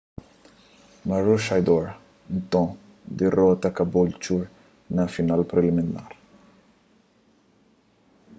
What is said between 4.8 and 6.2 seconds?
na final preliminar